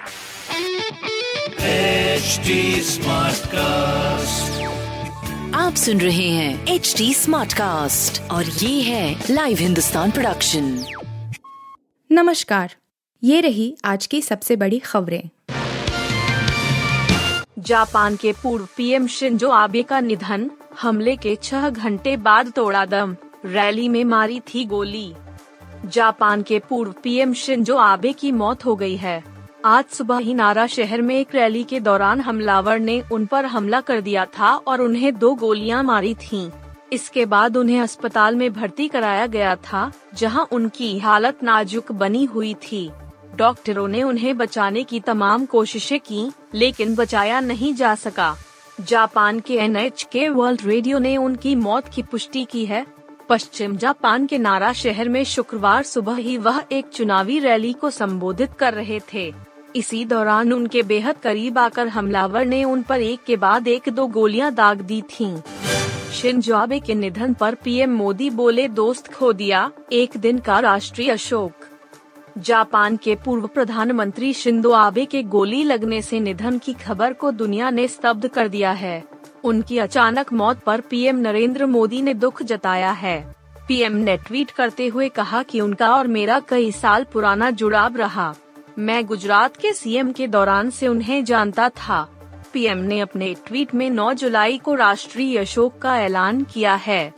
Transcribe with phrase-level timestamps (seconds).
[0.00, 0.06] HD
[2.84, 4.60] Smartcast.
[5.54, 10.84] आप सुन रहे हैं एच डी स्मार्ट कास्ट और ये है लाइव हिंदुस्तान प्रोडक्शन
[12.12, 12.74] नमस्कार
[13.24, 15.28] ये रही आज की सबसे बड़ी खबरें।
[17.58, 20.50] जापान के पूर्व पीएम शिंजो आबे का निधन
[20.82, 25.12] हमले के छह घंटे बाद तोड़ा दम रैली में मारी थी गोली।
[25.86, 29.29] जापान के पूर्व पीएम शिंजो आबे की मौत हो गई है।
[29.64, 33.80] आज सुबह ही नारा शहर में एक रैली के दौरान हमलावर ने उन पर हमला
[33.80, 36.50] कर दिया था और उन्हें दो गोलियाँ मारी थीं।
[36.92, 42.54] इसके बाद उन्हें अस्पताल में भर्ती कराया गया था, जहाँ उनकी हालत नाजुक बनी हुई
[42.54, 42.90] थी।
[43.36, 48.36] डॉक्टरों ने उन्हें बचाने की तमाम कोशिशें की, लेकिन बचाया नहीं जा सका।
[48.80, 52.86] जापान के एन के वर्ल्ड रेडियो ने उनकी मौत की पुष्टि की है।
[53.28, 58.52] पश्चिम जापान के नारा शहर में शुक्रवार सुबह ही वह एक चुनावी रैली को संबोधित
[58.52, 63.36] कर रहे थे। इसी दौरान उनके बेहद करीब आकर हमलावर ने उन पर एक के
[63.36, 65.36] बाद एक दो गोलियाँ दाग दी थीं।
[66.12, 71.10] शिंजो आबे के निधन पर पीएम मोदी बोले, दोस्त खो दिया, एक दिन का राष्ट्रीय
[71.10, 71.66] अशोक।
[72.38, 77.70] जापान के पूर्व प्रधानमंत्री शिंदो आबे के गोली लगने से निधन की खबर को दुनिया
[77.70, 79.02] ने स्तब्ध कर दिया है।
[79.44, 83.34] उनकी अचानक मौत पर पीएम नरेंद्र मोदी ने दुख जताया है।
[83.68, 88.34] पीएम ने ट्वीट करते हुए कहा कि उनका और मेरा कई साल पुराना जुड़ाव रहा।
[88.78, 92.10] मैं गुजरात के सीएम के दौरान से उन्हें जानता था।
[92.52, 97.14] पीएम ने अपने ट्वीट में 9 जुलाई को राष्ट्रीय अशोक का ऐलान किया है।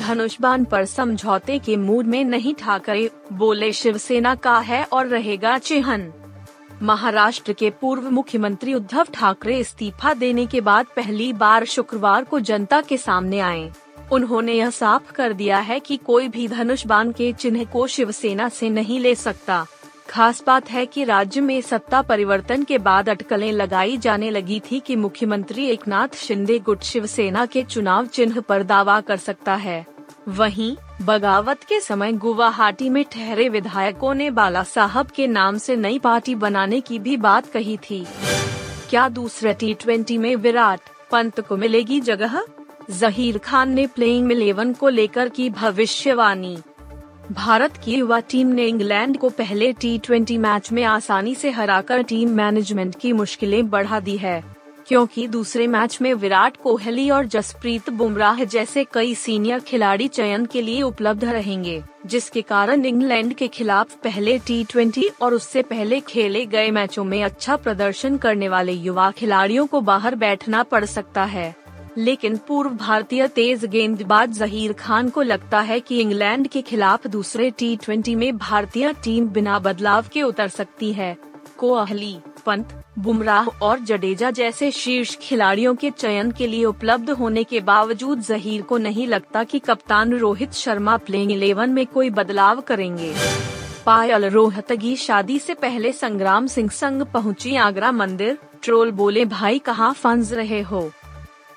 [0.00, 5.58] धनुष बाण पर समझौते के मूड में नहीं ठाकरे, बोले शिवसेना का है और रहेगा
[5.58, 6.12] चिन्ह।
[6.82, 12.80] महाराष्ट्र के पूर्व मुख्यमंत्री उद्धव ठाकरे इस्तीफा देने के बाद पहली बार शुक्रवार को जनता
[12.80, 13.70] के सामने आए।
[14.12, 18.48] उन्होंने यह साफ़ कर दिया है कि कोई भी धनुष बाण के चिन्ह को शिवसेना
[18.48, 19.66] से नहीं ले सकता।
[20.10, 24.80] खास बात है कि राज्य में सत्ता परिवर्तन के बाद अटकलें लगाई जाने लगी थी
[24.80, 29.86] कि मुख्यमंत्री एकनाथ शिंदे गुट शिवसेना के चुनाव चिन्ह पर दावा कर सकता है।
[30.28, 35.98] वहीं, बगावत के समय गुवाहाटी में ठहरे विधायकों ने बाला साहब के नाम से नई
[35.98, 38.06] पार्टी बनाने की भी बात कही थी।
[38.90, 42.42] क्या दूसरे टी ट्वेंटी में विराट पंत को मिलेगी जगह?
[42.90, 46.58] जहीर खान ने प्लेइंग इलेवन को लेकर की भविष्यवाणी
[47.30, 52.30] भारत की युवा टीम ने इंग्लैंड को पहले टी मैच में आसानी से हराकर टीम
[52.30, 54.42] मैनेजमेंट की मुश्किलें बढ़ा दी है,
[54.88, 60.62] क्योंकि दूसरे मैच में विराट कोहली और जसप्रीत बुमराह जैसे कई सीनियर खिलाड़ी चयन के
[60.62, 64.64] लिए उपलब्ध रहेंगे, जिसके कारण इंग्लैंड के खिलाफ पहले टी
[65.22, 70.14] और उससे पहले खेले गए मैचों में अच्छा प्रदर्शन करने वाले युवा खिलाड़ियों को बाहर
[70.16, 71.54] बैठना पड़ सकता है।
[71.98, 77.50] लेकिन पूर्व भारतीय तेज गेंदबाज जहीर खान को लगता है कि इंग्लैंड के खिलाफ दूसरे
[77.50, 81.16] टी में भारतीय टीम बिना बदलाव के उतर सकती है।
[81.58, 82.68] कोहली, पंत,
[82.98, 88.62] बुमराह और जडेजा जैसे शीर्ष खिलाड़ियों के चयन के लिए उपलब्ध होने के बावजूद जहीर
[88.62, 93.14] को नहीं लगता कि कप्तान रोहित शर्मा प्लेइंग इलेवन में कोई बदलाव करेंगे।
[93.86, 99.92] पायल रोहतगी शादी से पहले संग्राम सिंह संग पहुँची आगरा मंदिर। ट्रोल बोले, भाई कहाँ
[99.92, 100.90] फंस रहे हो?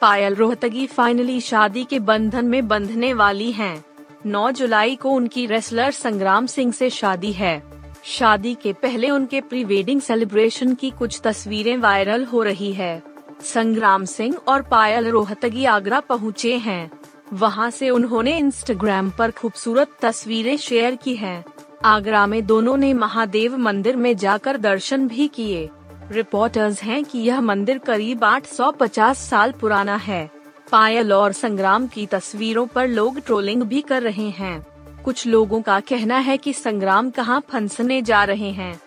[0.00, 3.84] पायल रोहतगी फाइनली शादी के बंधन में बंधने वाली हैं।
[4.26, 7.62] 9 जुलाई को उनकी रेसलर संग्राम सिंह से शादी है
[8.04, 13.02] शादी के पहले उनके प्री वेडिंग सेलिब्रेशन की कुछ तस्वीरें वायरल हो रही है
[13.44, 16.90] संग्राम सिंह और पायल रोहतगी आगरा पहुँचे हैं
[17.32, 21.44] वहाँ से उन्होंने इंस्टाग्राम पर खूबसूरत तस्वीरें शेयर की हैं।
[21.84, 25.68] आगरा में दोनों ने महादेव मंदिर में जाकर दर्शन भी किए
[26.10, 30.30] रिपोर्टर्स हैं कि यह मंदिर करीब 850 साल पुराना है।
[30.72, 34.66] पायल और संग्राम की तस्वीरों पर लोग ट्रोलिंग भी कर रहे हैं।
[35.04, 38.80] कुछ लोगों का कहना है कि संग्राम कहाँ फंसने जा रहे हैं।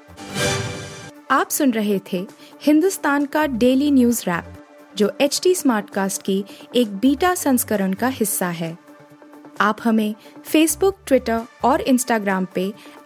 [1.32, 2.28] आप सुन रहे थे
[2.62, 4.46] हिंदुस्तान का डेली न्यूज़ रैप
[4.96, 6.46] जो एच टी स्मार्ट कास्ट की
[6.76, 8.78] एक बीटा संस्करण का हिस्सा है।
[9.62, 12.74] आप हमें फेसबुक ट्विटर और इंस्टाग्राम पे